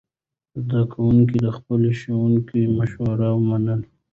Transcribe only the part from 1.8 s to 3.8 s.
ښوونکو مشورې مني.